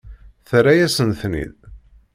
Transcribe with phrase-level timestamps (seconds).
[0.47, 1.57] Terra-yasen-ten-id?